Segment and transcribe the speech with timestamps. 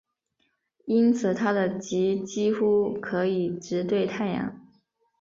[0.85, 4.67] 因此它的极几乎可以直对太阳。